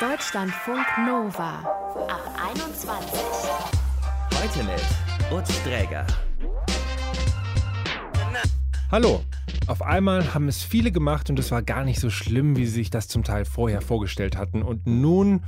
[0.00, 1.58] Deutschlandfunk Nova
[2.08, 2.22] ab
[2.54, 3.20] 21.
[4.32, 6.06] Heute mit Utz Dräger.
[8.92, 9.24] Hallo.
[9.66, 12.74] Auf einmal haben es viele gemacht und es war gar nicht so schlimm, wie sie
[12.74, 14.62] sich das zum Teil vorher vorgestellt hatten.
[14.62, 15.42] Und nun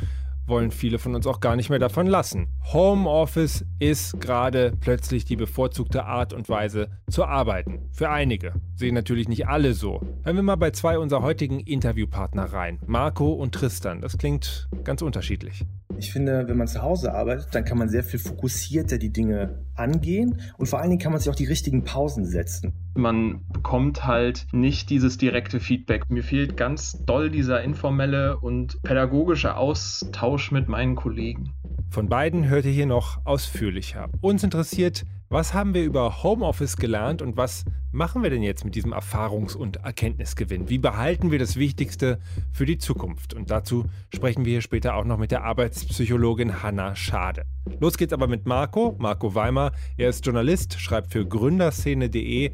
[0.51, 2.49] wollen viele von uns auch gar nicht mehr davon lassen.
[2.73, 7.89] Homeoffice ist gerade plötzlich die bevorzugte Art und Weise zu arbeiten.
[7.93, 8.53] Für einige.
[8.75, 10.01] Sehen natürlich nicht alle so.
[10.25, 12.79] Hören wir mal bei zwei unserer heutigen Interviewpartner rein.
[12.87, 14.01] Marco und Tristan.
[14.03, 15.65] Das klingt ganz unterschiedlich.
[16.01, 19.67] Ich finde, wenn man zu Hause arbeitet, dann kann man sehr viel fokussierter die Dinge
[19.75, 22.73] angehen und vor allen Dingen kann man sich auch die richtigen Pausen setzen.
[22.95, 26.09] Man bekommt halt nicht dieses direkte Feedback.
[26.09, 31.53] Mir fehlt ganz doll dieser informelle und pädagogische Austausch mit meinen Kollegen.
[31.91, 34.09] Von beiden hört ihr hier noch ausführlicher.
[34.21, 38.77] Uns interessiert, was haben wir über Homeoffice gelernt und was machen wir denn jetzt mit
[38.77, 40.69] diesem Erfahrungs- und Erkenntnisgewinn?
[40.69, 42.21] Wie behalten wir das Wichtigste
[42.53, 43.35] für die Zukunft?
[43.35, 47.43] Und dazu sprechen wir hier später auch noch mit der Arbeitspsychologin Hanna Schade.
[47.81, 49.73] Los geht's aber mit Marco, Marco Weimer.
[49.97, 52.53] Er ist Journalist, schreibt für gründerszene.de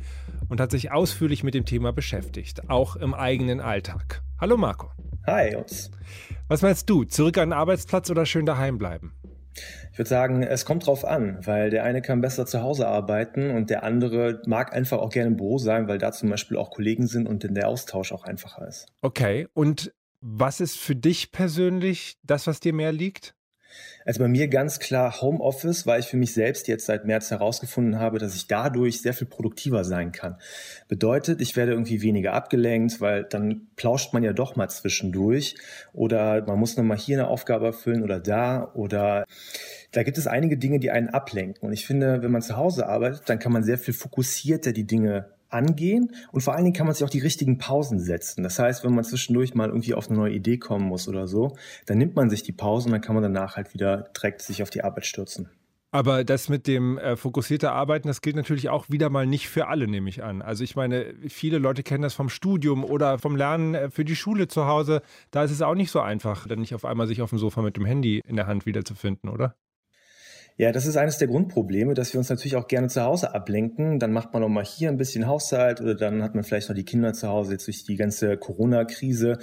[0.49, 4.23] und hat sich ausführlich mit dem Thema beschäftigt, auch im eigenen Alltag.
[4.41, 4.91] Hallo Marco.
[5.27, 5.91] Hi, Jungs.
[6.49, 7.03] Was meinst du?
[7.03, 9.13] Zurück an den Arbeitsplatz oder schön daheim bleiben?
[9.93, 13.51] Ich würde sagen, es kommt drauf an, weil der eine kann besser zu Hause arbeiten
[13.51, 16.71] und der andere mag einfach auch gerne im Büro sein, weil da zum Beispiel auch
[16.71, 18.87] Kollegen sind und der Austausch auch einfacher ist.
[19.01, 23.35] Okay, und was ist für dich persönlich das, was dir mehr liegt?
[24.05, 27.99] Also bei mir ganz klar Homeoffice, weil ich für mich selbst jetzt seit März herausgefunden
[27.99, 30.37] habe, dass ich dadurch sehr viel produktiver sein kann.
[30.87, 35.57] Bedeutet, ich werde irgendwie weniger abgelenkt, weil dann plauscht man ja doch mal zwischendurch
[35.93, 39.25] oder man muss nochmal hier eine Aufgabe erfüllen oder da oder
[39.91, 41.67] da gibt es einige Dinge, die einen ablenken.
[41.67, 44.87] Und ich finde, wenn man zu Hause arbeitet, dann kann man sehr viel fokussierter die
[44.87, 48.43] Dinge angehen und vor allen Dingen kann man sich auch die richtigen Pausen setzen.
[48.43, 51.57] Das heißt, wenn man zwischendurch mal irgendwie auf eine neue Idee kommen muss oder so,
[51.87, 54.63] dann nimmt man sich die Pause und dann kann man danach halt wieder direkt sich
[54.63, 55.49] auf die Arbeit stürzen.
[55.93, 59.69] Aber das mit dem äh, fokussierter Arbeiten, das gilt natürlich auch wieder mal nicht für
[59.69, 60.43] alle, nehme ich an.
[60.43, 64.17] Also ich meine, viele Leute kennen das vom Studium oder vom Lernen äh, für die
[64.17, 65.01] Schule zu Hause.
[65.31, 67.63] Da ist es auch nicht so einfach, dann nicht auf einmal sich auf dem Sofa
[67.63, 69.57] mit dem Handy in der Hand wiederzufinden, oder?
[70.59, 73.99] Ja, das ist eines der Grundprobleme, dass wir uns natürlich auch gerne zu Hause ablenken.
[73.99, 76.77] Dann macht man auch mal hier ein bisschen Haushalt oder dann hat man vielleicht noch
[76.77, 79.37] die Kinder zu Hause jetzt durch die ganze Corona-Krise.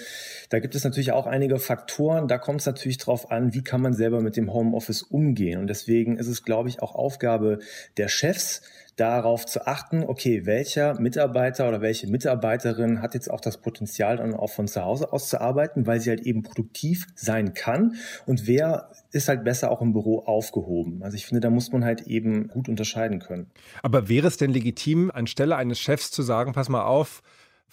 [0.50, 2.28] Da gibt es natürlich auch einige Faktoren.
[2.28, 5.60] Da kommt es natürlich drauf an, wie kann man selber mit dem Homeoffice umgehen.
[5.60, 7.60] Und deswegen ist es, glaube ich, auch Aufgabe
[7.98, 8.64] der Chefs,
[8.96, 14.34] darauf zu achten, okay, welcher Mitarbeiter oder welche Mitarbeiterin hat jetzt auch das Potenzial, dann
[14.34, 17.96] auch von zu Hause aus zu arbeiten, weil sie halt eben produktiv sein kann
[18.26, 21.04] und wer ist halt besser auch im Büro aufgehoben.
[21.04, 23.52] Also ich finde, da muss man halt eben gut unterscheiden können.
[23.82, 27.22] Aber wäre es denn legitim, anstelle eines Chefs zu sagen, pass mal auf,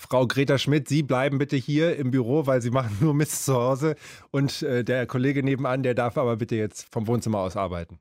[0.00, 3.54] Frau Greta Schmidt, Sie bleiben bitte hier im Büro, weil Sie machen nur Mist zu
[3.54, 3.97] Hause
[4.31, 7.98] und äh, der Kollege nebenan, der darf aber bitte jetzt vom Wohnzimmer aus arbeiten.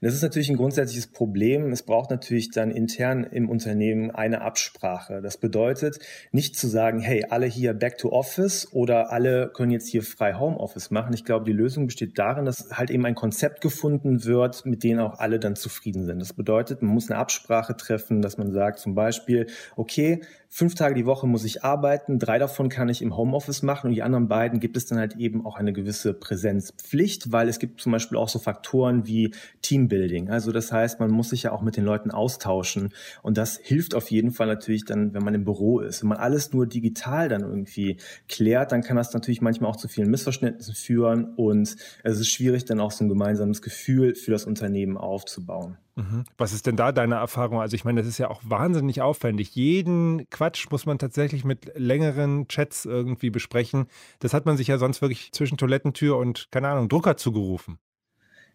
[0.00, 1.72] Das ist natürlich ein grundsätzliches Problem.
[1.72, 5.20] Es braucht natürlich dann intern im Unternehmen eine Absprache.
[5.22, 5.98] Das bedeutet,
[6.32, 10.34] nicht zu sagen, hey, alle hier back to office oder alle können jetzt hier frei
[10.34, 11.12] Homeoffice machen.
[11.14, 14.98] Ich glaube, die Lösung besteht darin, dass halt eben ein Konzept gefunden wird, mit dem
[14.98, 16.20] auch alle dann zufrieden sind.
[16.20, 19.46] Das bedeutet, man muss eine Absprache treffen, dass man sagt zum Beispiel,
[19.76, 23.88] okay, fünf Tage die Woche muss ich arbeiten, drei davon kann ich im Homeoffice machen
[23.88, 27.58] und die anderen beiden gibt es dann halt eben auch eine gewisse Präsenzpflicht, weil es
[27.58, 30.30] gibt zum Beispiel auch so Faktoren wie Teambuilding.
[30.30, 32.92] Also das heißt, man muss sich ja auch mit den Leuten austauschen
[33.22, 36.02] und das hilft auf jeden Fall natürlich dann, wenn man im Büro ist.
[36.02, 37.98] Wenn man alles nur digital dann irgendwie
[38.28, 42.64] klärt, dann kann das natürlich manchmal auch zu vielen Missverständnissen führen und es ist schwierig
[42.64, 45.78] dann auch so ein gemeinsames Gefühl für das Unternehmen aufzubauen.
[45.96, 46.24] Mhm.
[46.36, 47.60] Was ist denn da deine Erfahrung?
[47.60, 49.54] Also ich meine, das ist ja auch wahnsinnig aufwendig.
[49.54, 53.86] Jeden Quatsch muss man tatsächlich mit längeren Chats irgendwie besprechen.
[54.18, 57.78] Das hat man sich ja sonst wirklich zwischen Toilettentür und, keine Ahnung, Drucker zugerufen.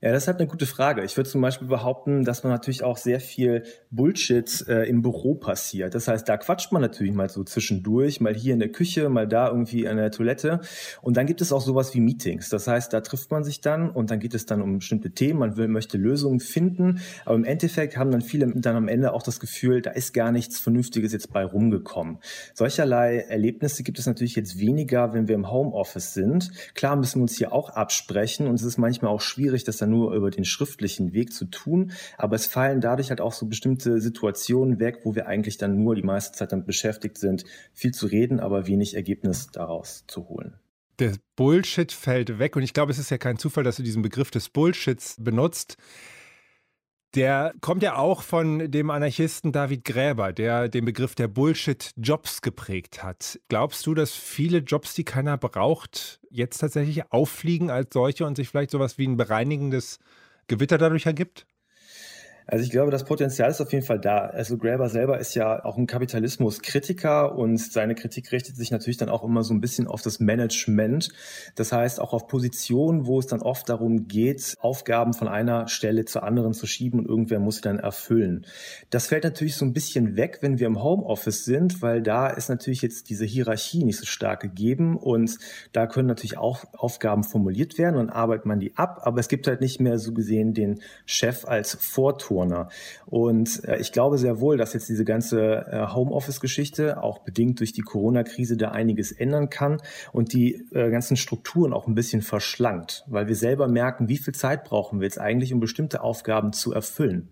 [0.04, 1.04] Ja, das ist halt eine gute Frage.
[1.04, 5.36] Ich würde zum Beispiel behaupten, dass man natürlich auch sehr viel Bullshit äh, im Büro
[5.36, 5.94] passiert.
[5.94, 9.28] Das heißt, da quatscht man natürlich mal so zwischendurch, mal hier in der Küche, mal
[9.28, 10.62] da irgendwie an der Toilette.
[11.04, 12.50] Und dann gibt es auch sowas wie Meetings.
[12.50, 15.38] Das heißt, da trifft man sich dann und dann geht es dann um bestimmte Themen.
[15.38, 17.00] Man will, möchte Lösungen finden.
[17.26, 20.32] Aber im Endeffekt haben dann viele dann am Ende auch das Gefühl, da ist gar
[20.32, 22.18] nichts Vernünftiges jetzt bei rumgekommen.
[22.56, 26.52] Solcherlei Erlebnisse gibt es natürlich jetzt weniger, wenn wir im Homeoffice sind.
[26.74, 29.91] Klar müssen wir uns hier auch absprechen und es ist manchmal auch schwierig, dass dann
[29.92, 34.02] nur über den schriftlichen Weg zu tun, aber es fallen dadurch halt auch so bestimmte
[34.02, 37.44] Situationen weg, wo wir eigentlich dann nur die meiste Zeit damit beschäftigt sind,
[37.74, 40.56] viel zu reden, aber wenig Ergebnis daraus zu holen.
[41.00, 44.02] Der Bullshit fällt weg und ich glaube, es ist ja kein Zufall, dass du diesen
[44.02, 45.78] Begriff des Bullshits benutzt.
[47.14, 53.04] Der kommt ja auch von dem Anarchisten David Gräber, der den Begriff der Bullshit-Jobs geprägt
[53.04, 53.38] hat.
[53.50, 58.48] Glaubst du, dass viele Jobs, die keiner braucht, jetzt tatsächlich auffliegen als solche und sich
[58.48, 60.00] vielleicht sowas wie ein bereinigendes
[60.48, 61.46] Gewitter dadurch ergibt?
[62.48, 64.18] Also ich glaube, das Potenzial ist auf jeden Fall da.
[64.18, 69.10] Also Graeber selber ist ja auch ein Kapitalismuskritiker und seine Kritik richtet sich natürlich dann
[69.10, 71.10] auch immer so ein bisschen auf das Management.
[71.56, 76.06] Das heißt auch auf Positionen, wo es dann oft darum geht, Aufgaben von einer Stelle
[76.06, 78.46] zur anderen zu schieben und irgendwer muss sie dann erfüllen.
[78.90, 82.50] Das fällt natürlich so ein bisschen weg, wenn wir im Homeoffice sind, weil da ist
[82.50, 85.38] natürlich jetzt diese Hierarchie nicht so stark gegeben und
[85.72, 89.48] da können natürlich auch Aufgaben formuliert werden und arbeitet man die ab, aber es gibt
[89.48, 92.70] halt nicht mehr so gesehen den Chef als Vortor Turner.
[93.06, 97.74] Und äh, ich glaube sehr wohl, dass jetzt diese ganze äh, Homeoffice-Geschichte auch bedingt durch
[97.74, 99.82] die Corona-Krise da einiges ändern kann
[100.14, 104.34] und die äh, ganzen Strukturen auch ein bisschen verschlankt, weil wir selber merken, wie viel
[104.34, 107.28] Zeit brauchen wir jetzt eigentlich, um bestimmte Aufgaben zu erfüllen.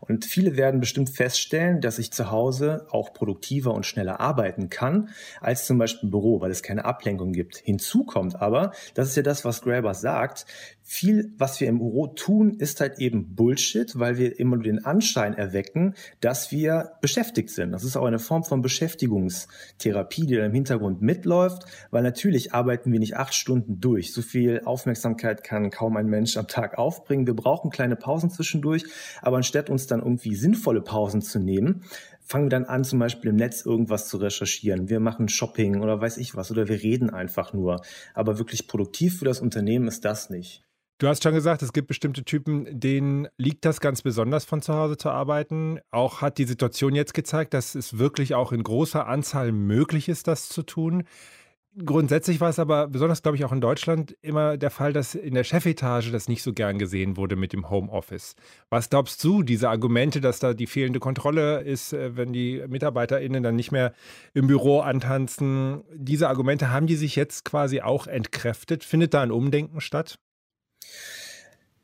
[0.00, 5.08] Und viele werden bestimmt feststellen, dass ich zu Hause auch produktiver und schneller arbeiten kann
[5.40, 7.56] als zum Beispiel im Büro, weil es keine Ablenkung gibt.
[7.56, 10.44] Hinzu kommt aber, das ist ja das, was Graeber sagt,
[10.82, 14.84] viel, was wir im Büro tun, ist halt eben Bullshit, weil wir immer nur den
[14.84, 17.72] Anschein erwecken, dass wir beschäftigt sind.
[17.72, 22.92] Das ist auch eine Form von Beschäftigungstherapie, die da im Hintergrund mitläuft, weil natürlich arbeiten
[22.92, 24.12] wir nicht acht Stunden durch.
[24.12, 27.26] So viel Aufmerksamkeit kann kaum ein Mensch am Tag aufbringen.
[27.26, 28.84] Wir brauchen kleine Pausen zwischendurch,
[29.22, 31.84] aber anstatt uns dann irgendwie sinnvolle Pausen zu nehmen,
[32.24, 34.88] fangen wir dann an, zum Beispiel im Netz irgendwas zu recherchieren.
[34.88, 37.82] Wir machen Shopping oder weiß ich was oder wir reden einfach nur.
[38.14, 40.64] Aber wirklich produktiv für das Unternehmen ist das nicht.
[41.02, 44.72] Du hast schon gesagt, es gibt bestimmte Typen, denen liegt das ganz besonders von zu
[44.72, 45.80] Hause zu arbeiten.
[45.90, 50.28] Auch hat die Situation jetzt gezeigt, dass es wirklich auch in großer Anzahl möglich ist,
[50.28, 51.02] das zu tun.
[51.84, 55.34] Grundsätzlich war es aber, besonders glaube ich auch in Deutschland, immer der Fall, dass in
[55.34, 58.36] der Chefetage das nicht so gern gesehen wurde mit dem Homeoffice.
[58.70, 63.42] Was glaubst du, diese Argumente, dass da die fehlende Kontrolle ist, äh, wenn die MitarbeiterInnen
[63.42, 63.92] dann nicht mehr
[64.34, 68.84] im Büro antanzen, diese Argumente haben die sich jetzt quasi auch entkräftet?
[68.84, 70.20] Findet da ein Umdenken statt?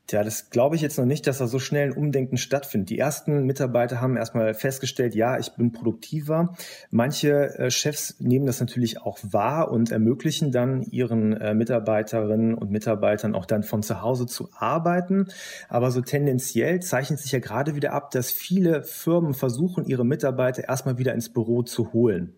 [0.09, 2.89] Tja, das glaube ich jetzt noch nicht, dass da so schnell ein Umdenken stattfindet.
[2.89, 6.55] Die ersten Mitarbeiter haben erstmal festgestellt, ja, ich bin produktiver.
[6.89, 12.71] Manche äh, Chefs nehmen das natürlich auch wahr und ermöglichen dann ihren äh, Mitarbeiterinnen und
[12.71, 15.27] Mitarbeitern auch dann von zu Hause zu arbeiten.
[15.67, 20.67] Aber so tendenziell zeichnet sich ja gerade wieder ab, dass viele Firmen versuchen, ihre Mitarbeiter
[20.67, 22.33] erstmal wieder ins Büro zu holen.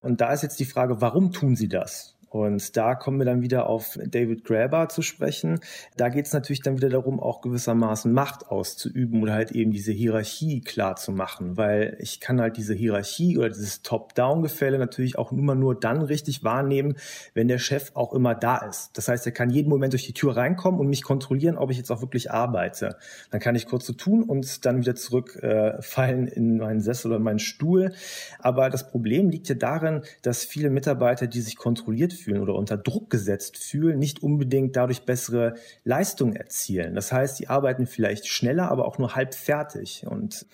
[0.00, 2.16] Und da ist jetzt die Frage, warum tun sie das?
[2.30, 5.58] Und da kommen wir dann wieder auf David Graeber zu sprechen.
[5.96, 9.90] Da geht es natürlich dann wieder darum, auch gewissermaßen Macht auszuüben oder halt eben diese
[9.90, 15.32] Hierarchie klar zu machen, weil ich kann halt diese Hierarchie oder dieses Top-Down-Gefälle natürlich auch
[15.32, 16.94] immer nur dann richtig wahrnehmen,
[17.34, 18.90] wenn der Chef auch immer da ist.
[18.96, 21.78] Das heißt, er kann jeden Moment durch die Tür reinkommen und mich kontrollieren, ob ich
[21.78, 22.96] jetzt auch wirklich arbeite.
[23.32, 27.18] Dann kann ich kurz so tun und dann wieder zurückfallen äh, in meinen Sessel oder
[27.18, 27.92] meinen Stuhl.
[28.38, 32.76] Aber das Problem liegt ja darin, dass viele Mitarbeiter, die sich kontrolliert fühlen oder unter
[32.76, 36.94] Druck gesetzt fühlen, nicht unbedingt dadurch bessere Leistungen erzielen.
[36.94, 40.04] Das heißt, sie arbeiten vielleicht schneller, aber auch nur halb fertig.
[40.08, 40.46] Und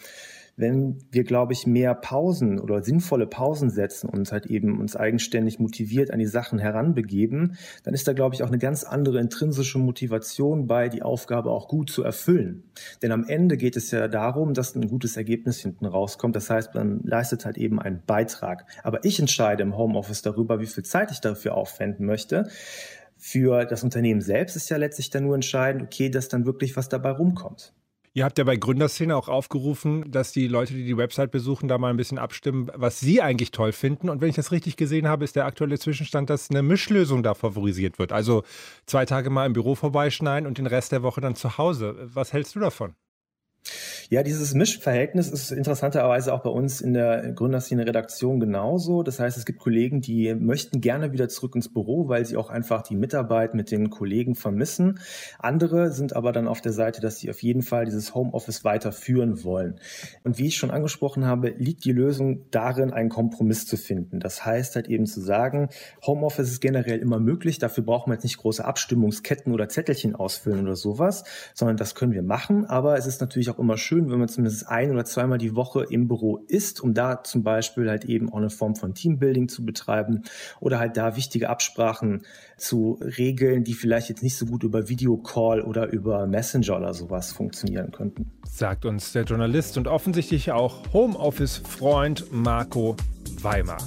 [0.56, 5.58] wenn wir, glaube ich, mehr Pausen oder sinnvolle Pausen setzen und halt eben uns eigenständig
[5.58, 9.78] motiviert an die Sachen heranbegeben, dann ist da, glaube ich, auch eine ganz andere intrinsische
[9.78, 12.64] Motivation bei, die Aufgabe auch gut zu erfüllen.
[13.02, 16.34] Denn am Ende geht es ja darum, dass ein gutes Ergebnis hinten rauskommt.
[16.34, 18.64] Das heißt, man leistet halt eben einen Beitrag.
[18.82, 22.48] Aber ich entscheide im Homeoffice darüber, wie viel Zeit ich dafür aufwenden möchte.
[23.18, 26.88] Für das Unternehmen selbst ist ja letztlich dann nur entscheidend, okay, dass dann wirklich was
[26.88, 27.74] dabei rumkommt.
[28.16, 31.76] Ihr habt ja bei Gründerszene auch aufgerufen, dass die Leute, die die Website besuchen, da
[31.76, 34.08] mal ein bisschen abstimmen, was sie eigentlich toll finden.
[34.08, 37.34] Und wenn ich das richtig gesehen habe, ist der aktuelle Zwischenstand, dass eine Mischlösung da
[37.34, 38.12] favorisiert wird.
[38.12, 38.42] Also
[38.86, 42.08] zwei Tage mal im Büro vorbeischneiden und den Rest der Woche dann zu Hause.
[42.14, 42.94] Was hältst du davon?
[44.08, 49.02] Ja, dieses Mischverhältnis ist interessanterweise auch bei uns in der Gründerszene-Redaktion genauso.
[49.02, 52.48] Das heißt, es gibt Kollegen, die möchten gerne wieder zurück ins Büro, weil sie auch
[52.48, 55.00] einfach die Mitarbeit mit den Kollegen vermissen.
[55.40, 59.42] Andere sind aber dann auf der Seite, dass sie auf jeden Fall dieses Homeoffice weiterführen
[59.42, 59.80] wollen.
[60.22, 64.20] Und wie ich schon angesprochen habe, liegt die Lösung darin, einen Kompromiss zu finden.
[64.20, 65.68] Das heißt halt eben zu sagen,
[66.06, 67.58] Homeoffice ist generell immer möglich.
[67.58, 72.12] Dafür brauchen wir jetzt nicht große Abstimmungsketten oder Zettelchen ausfüllen oder sowas, sondern das können
[72.12, 72.66] wir machen.
[72.66, 75.84] Aber es ist natürlich auch immer schön, wenn man zumindest ein oder zweimal die Woche
[75.88, 79.64] im Büro ist, um da zum Beispiel halt eben auch eine Form von Teambuilding zu
[79.64, 80.22] betreiben
[80.60, 82.22] oder halt da wichtige Absprachen
[82.56, 87.32] zu regeln, die vielleicht jetzt nicht so gut über Videocall oder über Messenger oder sowas
[87.32, 88.30] funktionieren könnten.
[88.48, 92.96] Sagt uns der Journalist und offensichtlich auch Homeoffice-Freund Marco
[93.42, 93.78] Weimar.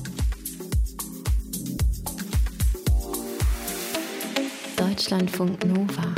[4.76, 6.14] Deutschlandfunk Nova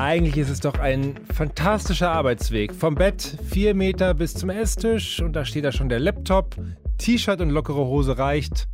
[0.00, 2.74] Eigentlich ist es doch ein fantastischer Arbeitsweg.
[2.74, 6.56] Vom Bett vier Meter bis zum Esstisch und da steht da schon der Laptop.
[6.96, 8.66] T-Shirt und lockere Hose reicht.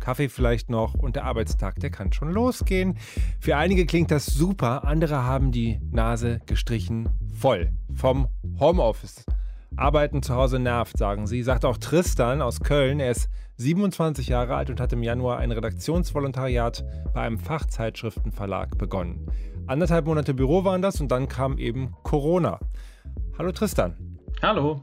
[0.00, 2.98] Kaffee vielleicht noch und der Arbeitstag, der kann schon losgehen.
[3.40, 8.28] Für einige klingt das super, andere haben die Nase gestrichen voll vom
[8.60, 9.24] Homeoffice.
[9.76, 11.42] Arbeiten zu Hause nervt, sagen sie.
[11.42, 13.00] Sagt auch Tristan aus Köln.
[13.00, 19.26] Er ist 27 Jahre alt und hat im Januar ein Redaktionsvolontariat bei einem Fachzeitschriftenverlag begonnen.
[19.68, 22.60] Anderthalb Monate Büro waren das und dann kam eben Corona.
[23.36, 24.16] Hallo Tristan.
[24.40, 24.80] Hallo.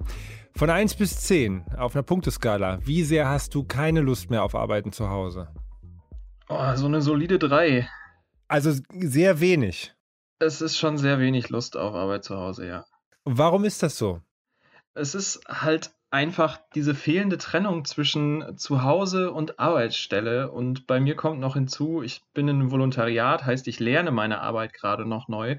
[0.55, 4.55] Von 1 bis 10 auf einer Punkteskala, wie sehr hast du keine Lust mehr auf
[4.55, 5.47] Arbeiten zu Hause?
[6.49, 7.87] Oh, so eine solide 3.
[8.49, 9.95] Also sehr wenig.
[10.39, 12.85] Es ist schon sehr wenig Lust auf Arbeit zu Hause, ja.
[13.23, 14.19] Warum ist das so?
[14.95, 20.51] Es ist halt einfach diese fehlende Trennung zwischen Zuhause und Arbeitsstelle.
[20.51, 24.39] Und bei mir kommt noch hinzu, ich bin in einem Volontariat, heißt, ich lerne meine
[24.41, 25.57] Arbeit gerade noch neu.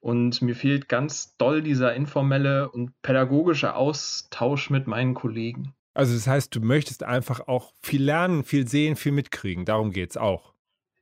[0.00, 5.74] Und mir fehlt ganz doll dieser informelle und pädagogische Austausch mit meinen Kollegen.
[5.94, 9.64] Also das heißt, du möchtest einfach auch viel lernen, viel sehen, viel mitkriegen.
[9.64, 10.52] Darum geht es auch.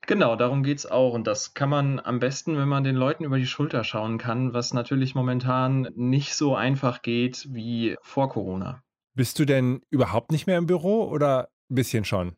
[0.06, 1.14] Genau, darum geht es auch.
[1.14, 4.52] Und das kann man am besten, wenn man den Leuten über die Schulter schauen kann,
[4.52, 8.82] was natürlich momentan nicht so einfach geht wie vor Corona.
[9.14, 12.34] Bist du denn überhaupt nicht mehr im Büro oder ein bisschen schon?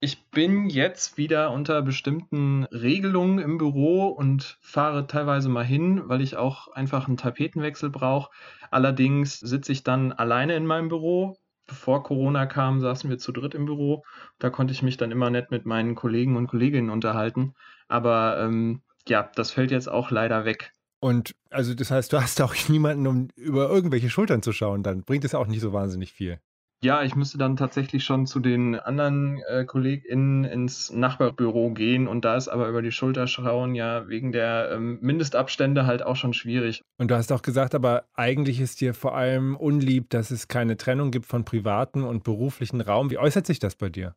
[0.00, 6.20] Ich bin jetzt wieder unter bestimmten Regelungen im Büro und fahre teilweise mal hin, weil
[6.20, 8.30] ich auch einfach einen Tapetenwechsel brauche.
[8.70, 11.36] Allerdings sitze ich dann alleine in meinem Büro.
[11.66, 14.04] Bevor Corona kam, saßen wir zu dritt im Büro.
[14.38, 17.54] Da konnte ich mich dann immer nett mit meinen Kollegen und Kolleginnen unterhalten.
[17.88, 20.75] Aber ähm, ja, das fällt jetzt auch leider weg.
[21.06, 25.04] Und also das heißt, du hast auch niemanden, um über irgendwelche Schultern zu schauen, dann
[25.04, 26.40] bringt es auch nicht so wahnsinnig viel.
[26.82, 32.24] Ja, ich müsste dann tatsächlich schon zu den anderen äh, KollegInnen ins Nachbarbüro gehen und
[32.24, 36.32] da ist aber über die Schulter schauen ja wegen der ähm, Mindestabstände halt auch schon
[36.32, 36.82] schwierig.
[36.98, 40.76] Und du hast auch gesagt, aber eigentlich ist dir vor allem unlieb, dass es keine
[40.76, 43.12] Trennung gibt von privaten und beruflichen Raum.
[43.12, 44.16] Wie äußert sich das bei dir?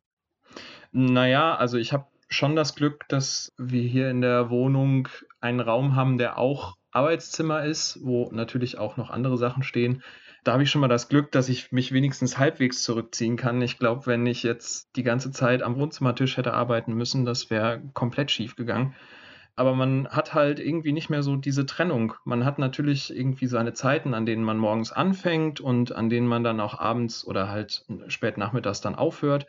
[0.92, 5.08] Naja, also ich habe schon das Glück, dass wir hier in der Wohnung
[5.40, 10.04] einen Raum haben, der auch Arbeitszimmer ist, wo natürlich auch noch andere Sachen stehen
[10.44, 13.62] da habe ich schon mal das Glück, dass ich mich wenigstens halbwegs zurückziehen kann.
[13.62, 17.82] Ich glaube, wenn ich jetzt die ganze Zeit am Wohnzimmertisch hätte arbeiten müssen, das wäre
[17.94, 18.96] komplett schief gegangen.
[19.56, 22.14] Aber man hat halt irgendwie nicht mehr so diese Trennung.
[22.24, 26.46] Man hat natürlich irgendwie seine Zeiten, an denen man morgens anfängt und an denen man
[26.46, 29.48] dann auch abends oder halt spät nachmittags dann aufhört.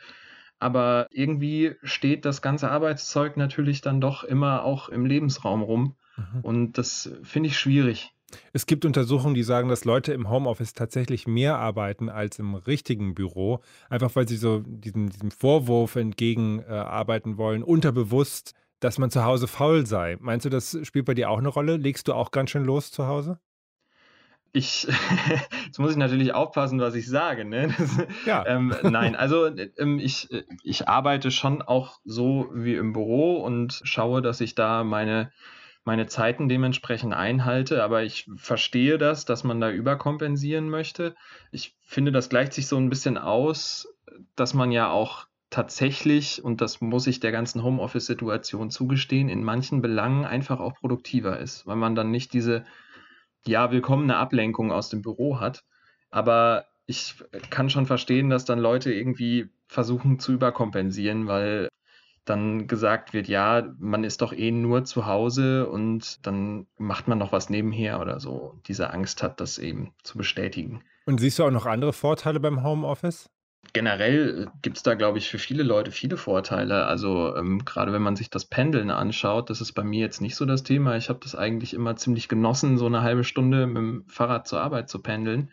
[0.59, 5.94] Aber irgendwie steht das ganze Arbeitszeug natürlich dann doch immer auch im Lebensraum rum.
[6.34, 6.40] Mhm.
[6.42, 8.12] Und das finde ich schwierig.
[8.52, 13.14] Es gibt Untersuchungen, die sagen, dass Leute im Homeoffice tatsächlich mehr arbeiten als im richtigen
[13.14, 19.24] Büro, einfach weil sie so diesem, diesem Vorwurf entgegenarbeiten äh, wollen, unterbewusst, dass man zu
[19.24, 20.16] Hause faul sei.
[20.20, 21.76] Meinst du, das spielt bei dir auch eine Rolle?
[21.76, 23.38] Legst du auch ganz schön los zu Hause?
[24.52, 24.88] Ich,
[25.66, 27.44] jetzt muss ich natürlich aufpassen, was ich sage.
[27.44, 27.74] Ne?
[27.78, 28.44] Das, ja.
[28.46, 29.46] ähm, nein, also
[29.76, 30.28] ähm, ich,
[30.64, 35.30] ich arbeite schon auch so wie im Büro und schaue, dass ich da meine
[35.84, 41.14] meine Zeiten dementsprechend einhalte, aber ich verstehe das, dass man da überkompensieren möchte.
[41.52, 43.88] Ich finde, das gleicht sich so ein bisschen aus,
[44.37, 49.82] dass man ja auch tatsächlich, und das muss ich der ganzen Homeoffice-Situation zugestehen, in manchen
[49.82, 52.64] Belangen einfach auch produktiver ist, weil man dann nicht diese,
[53.44, 55.64] ja, willkommene Ablenkung aus dem Büro hat.
[56.10, 57.14] Aber ich
[57.50, 61.68] kann schon verstehen, dass dann Leute irgendwie versuchen zu überkompensieren, weil
[62.24, 67.18] dann gesagt wird, ja, man ist doch eh nur zu Hause und dann macht man
[67.18, 68.60] noch was nebenher oder so.
[68.66, 70.82] Diese Angst hat, das eben zu bestätigen.
[71.06, 73.30] Und siehst du auch noch andere Vorteile beim Homeoffice?
[73.72, 76.86] Generell gibt es da, glaube ich, für viele Leute viele Vorteile.
[76.86, 80.34] Also ähm, gerade wenn man sich das Pendeln anschaut, das ist bei mir jetzt nicht
[80.34, 80.96] so das Thema.
[80.96, 84.60] Ich habe das eigentlich immer ziemlich genossen, so eine halbe Stunde mit dem Fahrrad zur
[84.60, 85.50] Arbeit zu pendeln.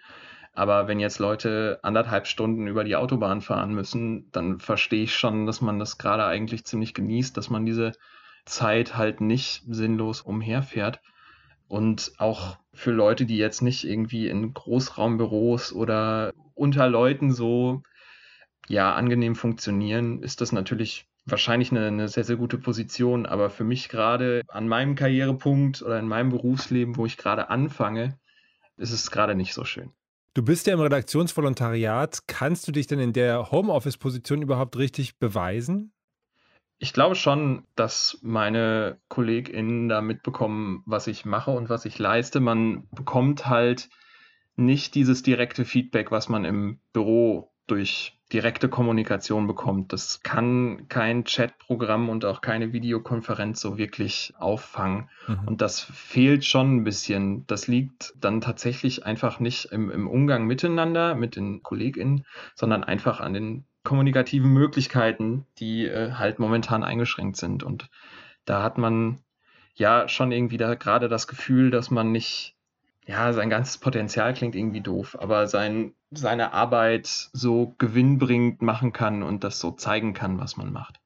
[0.58, 5.46] Aber wenn jetzt Leute anderthalb Stunden über die Autobahn fahren müssen, dann verstehe ich schon,
[5.46, 7.92] dass man das gerade eigentlich ziemlich genießt, dass man diese
[8.44, 11.00] Zeit halt nicht sinnlos umherfährt.
[11.68, 17.84] Und auch für Leute, die jetzt nicht irgendwie in Großraumbüros oder unter Leuten so
[18.68, 23.28] ja angenehm funktionieren, ist das natürlich wahrscheinlich eine, eine, sehr, sehr gute Position.
[23.28, 28.18] Aber für mich gerade an meinem Karrierepunkt oder in meinem Berufsleben, wo ich gerade anfange,
[28.76, 29.94] ist es gerade nicht so schön.
[30.38, 32.28] Du bist ja im Redaktionsvolontariat.
[32.28, 35.92] Kannst du dich denn in der Homeoffice-Position überhaupt richtig beweisen?
[36.78, 42.40] Ich glaube schon, dass meine KollegInnen da mitbekommen, was ich mache und was ich leiste.
[42.40, 43.90] Man bekommt halt
[44.56, 49.94] nicht dieses direkte Feedback, was man im Büro durch direkte Kommunikation bekommt.
[49.94, 55.10] Das kann kein Chatprogramm und auch keine Videokonferenz so wirklich auffangen.
[55.28, 55.48] Mhm.
[55.48, 57.48] Und das fehlt schon ein bisschen.
[57.48, 63.22] Das liegt dann tatsächlich einfach nicht im, im Umgang miteinander mit den KollegInnen, sondern einfach
[63.22, 67.64] an den kommunikativen Möglichkeiten, die äh, halt momentan eingeschränkt sind.
[67.64, 67.90] Und
[68.44, 69.22] da hat man
[69.76, 72.57] ja schon irgendwie da gerade das Gefühl, dass man nicht
[73.08, 79.24] ja, sein ganzes Potenzial klingt irgendwie doof, aber sein, seine Arbeit so gewinnbringend machen kann
[79.24, 81.00] und das so zeigen kann, was man macht.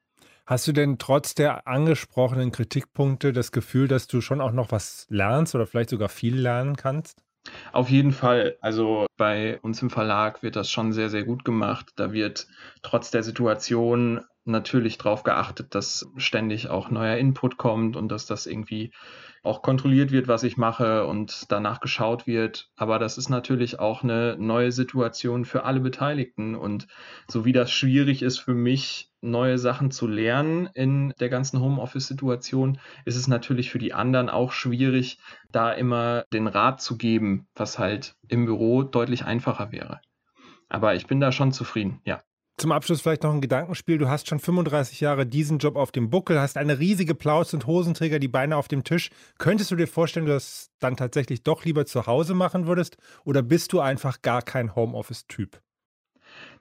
[0.48, 5.06] Hast du denn trotz der angesprochenen Kritikpunkte das Gefühl, dass du schon auch noch was
[5.10, 7.24] lernst oder vielleicht sogar viel lernen kannst?
[7.72, 8.58] Auf jeden Fall.
[8.62, 11.92] Also bei uns im Verlag wird das schon sehr, sehr gut gemacht.
[11.96, 12.48] Da wird
[12.82, 18.46] trotz der Situation natürlich darauf geachtet, dass ständig auch neuer Input kommt und dass das
[18.46, 18.92] irgendwie
[19.44, 22.70] auch kontrolliert wird, was ich mache und danach geschaut wird.
[22.76, 26.56] Aber das ist natürlich auch eine neue Situation für alle Beteiligten.
[26.56, 26.88] Und
[27.28, 32.80] so wie das schwierig ist für mich, neue Sachen zu lernen in der ganzen Homeoffice-Situation,
[33.06, 35.20] ist es natürlich für die anderen auch schwierig,
[35.52, 40.02] da immer den Rat zu geben, was halt im Büro deutlich einfacher wäre.
[40.70, 42.22] Aber ich bin da schon zufrieden, ja.
[42.58, 43.98] Zum Abschluss vielleicht noch ein Gedankenspiel.
[43.98, 47.66] Du hast schon 35 Jahre diesen Job auf dem Buckel, hast eine riesige Plauz und
[47.66, 49.10] Hosenträger, die Beine auf dem Tisch.
[49.40, 52.98] Könntest du dir vorstellen, dass du das dann tatsächlich doch lieber zu Hause machen würdest?
[53.24, 55.60] Oder bist du einfach gar kein Homeoffice-Typ?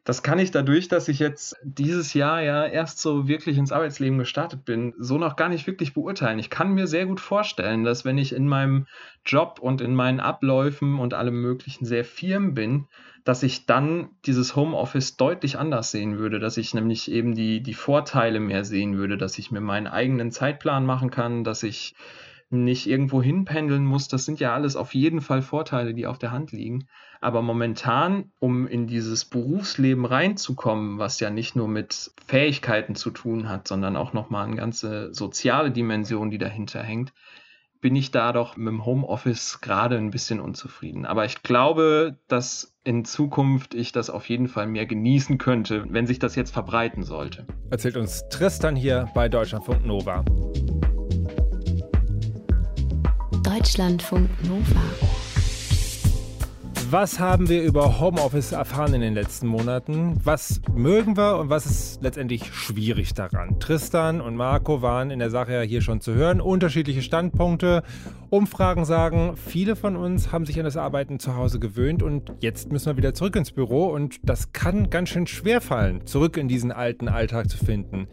[0.04, 4.18] Das kann ich dadurch, dass ich jetzt dieses Jahr ja erst so wirklich ins Arbeitsleben
[4.18, 6.38] gestartet bin, so noch gar nicht wirklich beurteilen.
[6.38, 8.86] Ich kann mir sehr gut vorstellen, dass wenn ich in meinem
[9.26, 12.86] Job und in meinen Abläufen und allem Möglichen sehr firm bin,
[13.24, 17.74] dass ich dann dieses Homeoffice deutlich anders sehen würde, dass ich nämlich eben die, die
[17.74, 21.94] Vorteile mehr sehen würde, dass ich mir meinen eigenen Zeitplan machen kann, dass ich
[22.50, 24.08] nicht irgendwo hinpendeln muss.
[24.08, 26.86] Das sind ja alles auf jeden Fall Vorteile, die auf der Hand liegen.
[27.20, 33.48] Aber momentan, um in dieses Berufsleben reinzukommen, was ja nicht nur mit Fähigkeiten zu tun
[33.48, 37.12] hat, sondern auch nochmal eine ganze soziale Dimension, die dahinter hängt,
[37.80, 41.06] bin ich da doch mit dem Homeoffice gerade ein bisschen unzufrieden.
[41.06, 46.06] Aber ich glaube, dass in Zukunft ich das auf jeden Fall mehr genießen könnte, wenn
[46.06, 47.46] sich das jetzt verbreiten sollte.
[47.70, 50.24] Erzählt uns Tristan hier bei Deutschlandfunk Nova.
[53.60, 54.80] Deutschlandfunk Nova.
[56.88, 60.18] Was haben wir über Homeoffice erfahren in den letzten Monaten?
[60.24, 63.60] Was mögen wir und was ist letztendlich schwierig daran?
[63.60, 66.40] Tristan und Marco waren in der Sache ja hier schon zu hören.
[66.40, 67.82] Unterschiedliche Standpunkte.
[68.30, 72.72] Umfragen sagen, viele von uns haben sich an das Arbeiten zu Hause gewöhnt und jetzt
[72.72, 76.48] müssen wir wieder zurück ins Büro und das kann ganz schön schwer fallen, zurück in
[76.48, 78.08] diesen alten Alltag zu finden.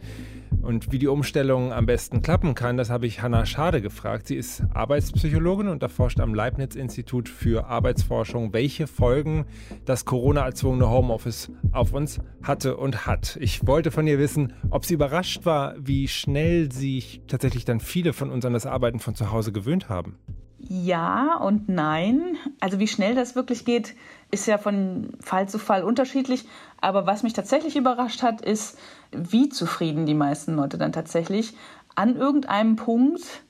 [0.62, 4.26] Und wie die Umstellung am besten klappen kann, das habe ich Hanna Schade gefragt.
[4.26, 9.46] Sie ist Arbeitspsychologin und erforscht am Leibniz-Institut für Arbeitsforschung, welche Folgen
[9.84, 13.38] das Corona-erzwungene Homeoffice auf uns hatte und hat.
[13.40, 18.12] Ich wollte von ihr wissen, ob sie überrascht war, wie schnell sich tatsächlich dann viele
[18.12, 20.18] von uns an das Arbeiten von zu Hause gewöhnt haben.
[20.60, 22.36] Ja und nein.
[22.60, 23.94] Also wie schnell das wirklich geht,
[24.30, 26.44] ist ja von Fall zu Fall unterschiedlich.
[26.80, 28.78] Aber was mich tatsächlich überrascht hat, ist,
[29.12, 31.54] wie zufrieden die meisten Leute dann tatsächlich
[31.94, 33.42] an irgendeinem Punkt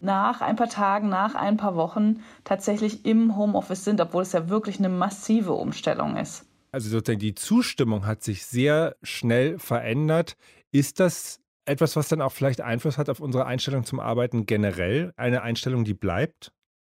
[0.00, 4.48] nach ein paar Tagen, nach ein paar Wochen tatsächlich im Homeoffice sind, obwohl es ja
[4.48, 6.44] wirklich eine massive Umstellung ist.
[6.72, 10.36] Also sozusagen die Zustimmung hat sich sehr schnell verändert.
[10.72, 15.12] Ist das etwas, was dann auch vielleicht Einfluss hat auf unsere Einstellung zum Arbeiten generell?
[15.16, 16.52] Eine Einstellung, die bleibt?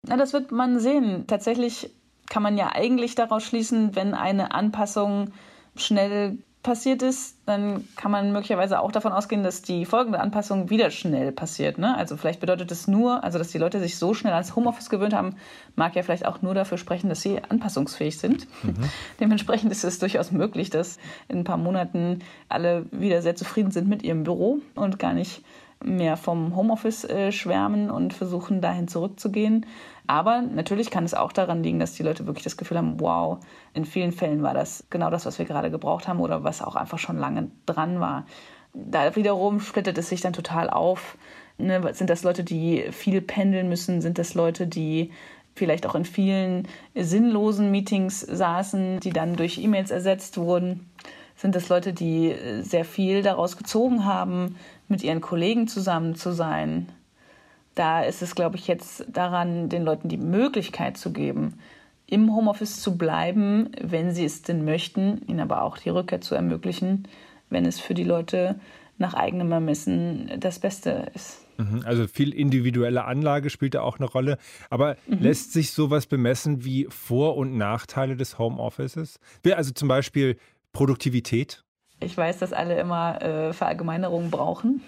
[0.07, 1.25] Na, das wird man sehen.
[1.27, 1.91] Tatsächlich
[2.29, 5.31] kann man ja eigentlich daraus schließen, wenn eine Anpassung
[5.75, 10.89] schnell passiert ist, dann kann man möglicherweise auch davon ausgehen, dass die folgende Anpassung wieder
[10.89, 11.77] schnell passiert.
[11.77, 11.95] Ne?
[11.95, 15.13] Also vielleicht bedeutet es nur, also dass die Leute sich so schnell ans Homeoffice gewöhnt
[15.13, 15.35] haben,
[15.75, 18.47] mag ja vielleicht auch nur dafür sprechen, dass sie anpassungsfähig sind.
[18.63, 18.89] Mhm.
[19.19, 20.97] Dementsprechend ist es durchaus möglich, dass
[21.27, 25.43] in ein paar Monaten alle wieder sehr zufrieden sind mit ihrem Büro und gar nicht
[25.83, 29.65] mehr vom Homeoffice äh, schwärmen und versuchen dahin zurückzugehen.
[30.07, 33.39] Aber natürlich kann es auch daran liegen, dass die Leute wirklich das Gefühl haben, wow,
[33.73, 36.75] in vielen Fällen war das genau das, was wir gerade gebraucht haben oder was auch
[36.75, 38.25] einfach schon lange dran war.
[38.73, 41.17] Da wiederum splittet es sich dann total auf.
[41.57, 41.81] Ne?
[41.93, 44.01] Sind das Leute, die viel pendeln müssen?
[44.01, 45.11] Sind das Leute, die
[45.55, 50.89] vielleicht auch in vielen sinnlosen Meetings saßen, die dann durch E-Mails ersetzt wurden?
[51.37, 54.55] Sind das Leute, die sehr viel daraus gezogen haben,
[54.87, 56.87] mit ihren Kollegen zusammen zu sein?
[57.75, 61.59] da ist es, glaube ich, jetzt daran, den Leuten die Möglichkeit zu geben,
[62.07, 66.35] im Homeoffice zu bleiben, wenn sie es denn möchten, ihnen aber auch die Rückkehr zu
[66.35, 67.07] ermöglichen,
[67.49, 68.59] wenn es für die Leute
[68.97, 71.45] nach eigenem Ermessen das Beste ist.
[71.57, 74.37] Mhm, also viel individuelle Anlage spielt da auch eine Rolle.
[74.69, 75.19] Aber mhm.
[75.19, 79.19] lässt sich sowas bemessen wie Vor- und Nachteile des Homeoffices?
[79.43, 80.37] Also zum Beispiel
[80.71, 81.64] Produktivität?
[81.99, 84.83] Ich weiß, dass alle immer äh, Verallgemeinerungen brauchen,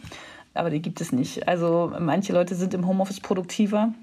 [0.54, 1.48] aber die gibt es nicht.
[1.48, 3.94] Also manche Leute sind im Homeoffice produktiver,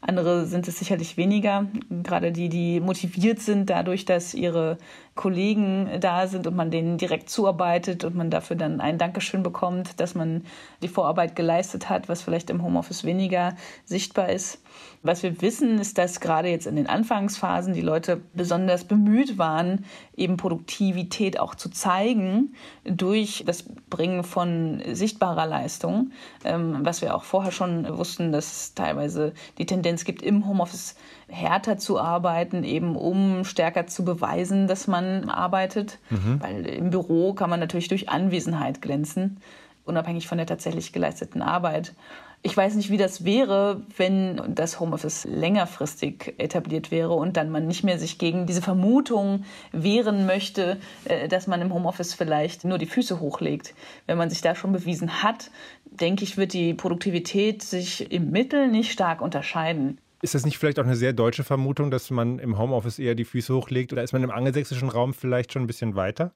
[0.00, 1.66] andere sind es sicherlich weniger.
[1.90, 4.78] Gerade die, die motiviert sind dadurch, dass ihre
[5.18, 9.98] Kollegen da sind und man denen direkt zuarbeitet und man dafür dann ein Dankeschön bekommt,
[10.00, 10.44] dass man
[10.80, 14.62] die Vorarbeit geleistet hat, was vielleicht im Homeoffice weniger sichtbar ist.
[15.02, 19.84] Was wir wissen, ist, dass gerade jetzt in den Anfangsphasen die Leute besonders bemüht waren,
[20.16, 22.54] eben Produktivität auch zu zeigen
[22.84, 26.12] durch das Bringen von sichtbarer Leistung,
[26.44, 30.94] ähm, was wir auch vorher schon wussten, dass es teilweise die Tendenz gibt, im Homeoffice
[31.28, 35.98] härter zu arbeiten, eben um stärker zu beweisen, dass man arbeitet.
[36.10, 36.40] Mhm.
[36.40, 39.40] Weil im Büro kann man natürlich durch Anwesenheit glänzen,
[39.84, 41.94] unabhängig von der tatsächlich geleisteten Arbeit.
[42.42, 47.66] Ich weiß nicht, wie das wäre, wenn das Homeoffice längerfristig etabliert wäre und dann man
[47.66, 52.78] nicht mehr sich gegen diese Vermutung wehren möchte, äh, dass man im Homeoffice vielleicht nur
[52.78, 53.74] die Füße hochlegt.
[54.06, 55.50] Wenn man sich da schon bewiesen hat,
[55.84, 59.98] denke ich, wird die Produktivität sich im Mittel nicht stark unterscheiden.
[60.20, 63.24] Ist das nicht vielleicht auch eine sehr deutsche Vermutung, dass man im Homeoffice eher die
[63.24, 66.32] Füße hochlegt oder ist man im angelsächsischen Raum vielleicht schon ein bisschen weiter?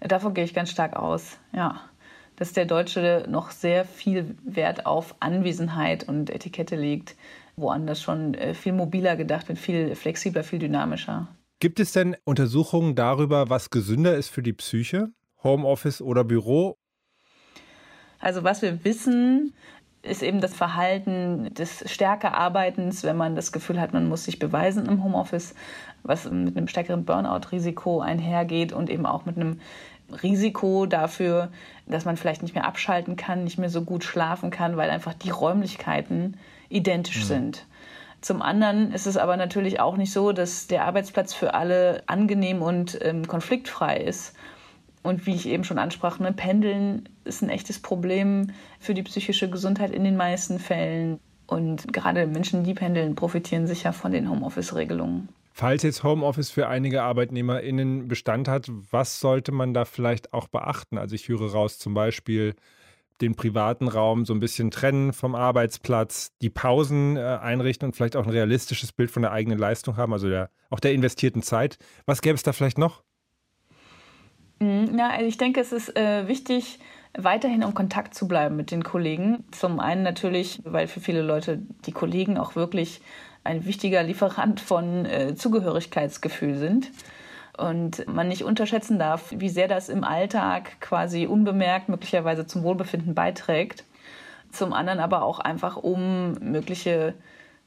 [0.00, 1.80] Davon gehe ich ganz stark aus, ja
[2.38, 7.16] dass der Deutsche noch sehr viel Wert auf Anwesenheit und Etikette legt,
[7.56, 11.26] woanders schon äh, viel mobiler gedacht wird, viel flexibler, viel dynamischer.
[11.58, 15.08] Gibt es denn Untersuchungen darüber, was gesünder ist für die Psyche,
[15.42, 16.78] Homeoffice oder Büro?
[18.20, 19.52] Also was wir wissen,
[20.08, 24.38] ist eben das Verhalten des stärker Arbeitens, wenn man das Gefühl hat, man muss sich
[24.38, 25.54] beweisen im Homeoffice,
[26.02, 29.60] was mit einem stärkeren Burnout-Risiko einhergeht und eben auch mit einem
[30.22, 31.50] Risiko dafür,
[31.86, 35.14] dass man vielleicht nicht mehr abschalten kann, nicht mehr so gut schlafen kann, weil einfach
[35.14, 36.36] die Räumlichkeiten
[36.68, 37.26] identisch mhm.
[37.26, 37.66] sind.
[38.20, 42.62] Zum anderen ist es aber natürlich auch nicht so, dass der Arbeitsplatz für alle angenehm
[42.62, 44.34] und ähm, konfliktfrei ist.
[45.08, 49.48] Und wie ich eben schon ansprach, ne, Pendeln ist ein echtes Problem für die psychische
[49.48, 51.18] Gesundheit in den meisten Fällen.
[51.46, 55.30] Und gerade Menschen, die pendeln, profitieren sicher von den Homeoffice-Regelungen.
[55.54, 60.98] Falls jetzt Homeoffice für einige ArbeitnehmerInnen Bestand hat, was sollte man da vielleicht auch beachten?
[60.98, 62.54] Also ich höre raus zum Beispiel
[63.22, 68.14] den privaten Raum so ein bisschen trennen vom Arbeitsplatz, die Pausen äh, einrichten und vielleicht
[68.14, 71.78] auch ein realistisches Bild von der eigenen Leistung haben, also der, auch der investierten Zeit.
[72.04, 73.02] Was gäbe es da vielleicht noch?
[74.60, 76.78] Mhm, na, also ich denke, es ist äh, wichtig,
[77.16, 79.44] weiterhin in Kontakt zu bleiben mit den Kollegen.
[79.50, 83.00] Zum einen natürlich, weil für viele Leute die Kollegen auch wirklich
[83.44, 86.90] ein wichtiger Lieferant von äh, Zugehörigkeitsgefühl sind.
[87.56, 93.14] Und man nicht unterschätzen darf, wie sehr das im Alltag quasi unbemerkt möglicherweise zum Wohlbefinden
[93.14, 93.84] beiträgt.
[94.52, 97.14] Zum anderen aber auch einfach, um mögliche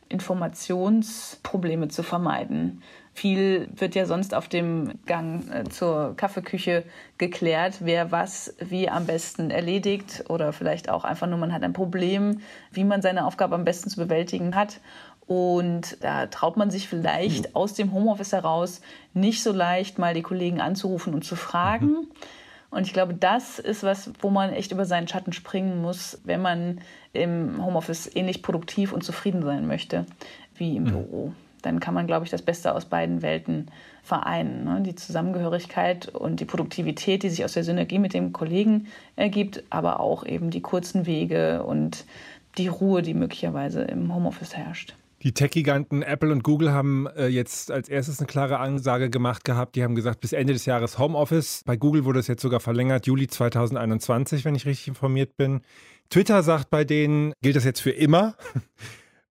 [0.07, 2.81] Informationsprobleme zu vermeiden.
[3.13, 6.83] Viel wird ja sonst auf dem Gang äh, zur Kaffeeküche
[7.17, 11.73] geklärt, wer was wie am besten erledigt oder vielleicht auch einfach nur, man hat ein
[11.73, 12.39] Problem,
[12.71, 14.79] wie man seine Aufgabe am besten zu bewältigen hat.
[15.27, 17.55] Und da traut man sich vielleicht mhm.
[17.55, 18.81] aus dem Homeoffice heraus
[19.13, 21.87] nicht so leicht mal die Kollegen anzurufen und zu fragen.
[21.87, 22.07] Mhm.
[22.69, 26.41] Und ich glaube, das ist was, wo man echt über seinen Schatten springen muss, wenn
[26.41, 26.79] man
[27.11, 30.05] im Homeoffice ähnlich produktiv und zufrieden sein möchte
[30.55, 30.87] wie im mhm.
[30.87, 31.33] Büro.
[31.61, 33.69] Dann kann man, glaube ich, das Beste aus beiden Welten
[34.03, 34.63] vereinen.
[34.63, 34.81] Ne?
[34.81, 39.99] Die Zusammengehörigkeit und die Produktivität, die sich aus der Synergie mit dem Kollegen ergibt, aber
[39.99, 42.05] auch eben die kurzen Wege und
[42.57, 44.95] die Ruhe, die möglicherweise im Homeoffice herrscht.
[45.23, 49.75] Die Tech-Giganten Apple und Google haben äh, jetzt als erstes eine klare Ansage gemacht gehabt.
[49.75, 51.61] Die haben gesagt, bis Ende des Jahres Homeoffice.
[51.63, 55.61] Bei Google wurde es jetzt sogar verlängert, Juli 2021, wenn ich richtig informiert bin.
[56.09, 58.35] Twitter sagt bei denen, gilt das jetzt für immer.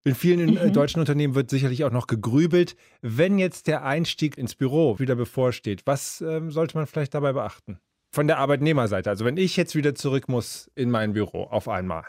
[0.08, 0.72] In vielen äh, mhm.
[0.72, 2.76] deutschen Unternehmen wird sicherlich auch noch gegrübelt.
[3.02, 7.78] Wenn jetzt der Einstieg ins Büro wieder bevorsteht, was ähm, sollte man vielleicht dabei beachten?
[8.10, 9.10] Von der Arbeitnehmerseite.
[9.10, 12.04] Also wenn ich jetzt wieder zurück muss in mein Büro auf einmal.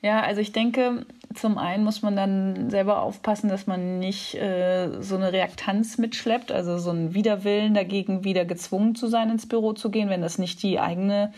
[0.00, 5.00] Ja, also ich denke, zum einen muss man dann selber aufpassen, dass man nicht äh,
[5.00, 9.72] so eine Reaktanz mitschleppt, also so einen Widerwillen dagegen, wieder gezwungen zu sein, ins Büro
[9.72, 11.32] zu gehen, wenn das nicht die eigene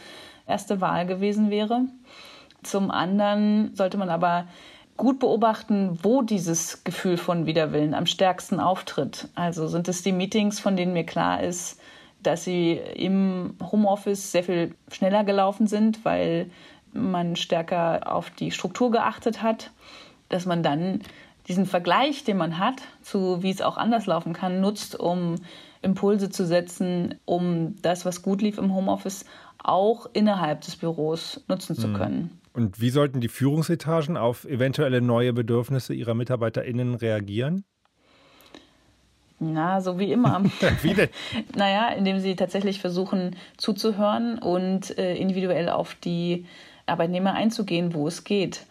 [0.47, 1.87] erste Wahl gewesen wäre.
[2.63, 4.47] Zum anderen sollte man aber
[4.97, 9.29] gut beobachten, wo dieses Gefühl von Widerwillen am stärksten auftritt.
[9.35, 11.81] Also sind es die Meetings, von denen mir klar ist,
[12.23, 16.51] dass sie im Homeoffice sehr viel schneller gelaufen sind, weil
[16.93, 19.71] man stärker auf die Struktur geachtet hat,
[20.29, 21.01] dass man dann
[21.49, 25.37] diesen Vergleich, den man hat, zu wie es auch anders laufen kann, nutzt, um
[25.83, 29.27] Impulse zu setzen, um das, was gut lief im Homeoffice,
[29.59, 31.95] auch innerhalb des Büros nutzen zu hm.
[31.95, 32.41] können.
[32.55, 37.65] Und wie sollten die Führungsetagen auf eventuelle neue Bedürfnisse ihrer MitarbeiterInnen reagieren?
[39.41, 40.41] Na, so wie immer.
[40.83, 41.09] wie denn?
[41.57, 46.47] naja, indem sie tatsächlich versuchen zuzuhören und äh, individuell auf die
[46.87, 48.67] Arbeitnehmer einzugehen, wo es geht.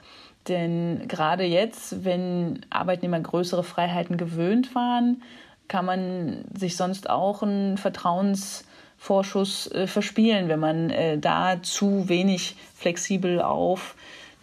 [0.47, 5.21] Denn gerade jetzt, wenn Arbeitnehmer größere Freiheiten gewöhnt waren,
[5.67, 7.77] kann man sich sonst auch einen
[9.03, 13.95] Vertrauensvorschuss äh, verspielen, wenn man äh, da zu wenig flexibel auf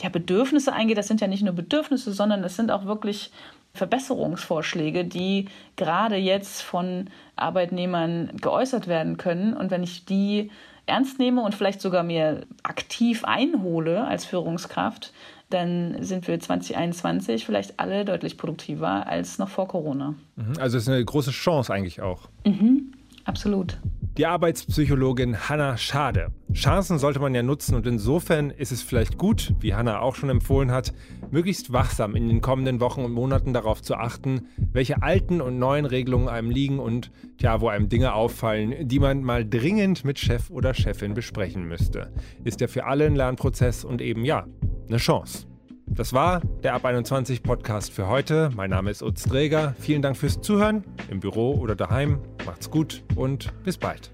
[0.02, 0.98] ja, Bedürfnisse eingeht.
[0.98, 3.32] Das sind ja nicht nur Bedürfnisse, sondern das sind auch wirklich
[3.72, 5.46] Verbesserungsvorschläge, die
[5.76, 9.54] gerade jetzt von Arbeitnehmern geäußert werden können.
[9.54, 10.50] Und wenn ich die
[10.86, 15.12] ernst nehme und vielleicht sogar mir aktiv einhole als Führungskraft,
[15.48, 20.14] dann sind wir 2021 vielleicht alle deutlich produktiver als noch vor Corona.
[20.36, 22.28] Mhm, also es ist eine große Chance eigentlich auch.
[22.44, 22.92] Mhm,
[23.24, 23.78] absolut.
[24.20, 26.30] Die Arbeitspsychologin Hanna Schade.
[26.52, 30.28] Chancen sollte man ja nutzen und insofern ist es vielleicht gut, wie Hanna auch schon
[30.28, 30.92] empfohlen hat,
[31.30, 35.86] möglichst wachsam in den kommenden Wochen und Monaten darauf zu achten, welche alten und neuen
[35.86, 40.50] Regelungen einem liegen und ja, wo einem Dinge auffallen, die man mal dringend mit Chef
[40.50, 42.12] oder Chefin besprechen müsste.
[42.44, 44.46] Ist ja für alle ein Lernprozess und eben ja,
[44.86, 45.49] eine Chance.
[45.90, 48.50] Das war der Ab 21 Podcast für heute.
[48.54, 49.74] Mein Name ist Utz Dräger.
[49.80, 52.20] Vielen Dank fürs Zuhören, im Büro oder daheim.
[52.46, 54.10] Macht's gut und bis bald.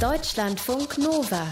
[0.00, 1.46] Deutschlandfunk Nova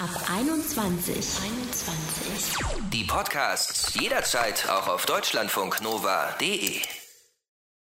[0.00, 1.14] ab 21.
[1.14, 2.56] 21.
[2.92, 6.80] Die Podcasts jederzeit auch auf deutschlandfunknova.de.